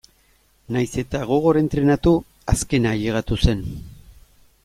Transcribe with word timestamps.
Nahiz 0.75 0.95
eta 1.01 1.19
gogor 1.31 1.59
entrenatu 1.61 2.15
azkena 2.55 2.95
ailegatu 2.97 3.41
zen. 3.49 3.65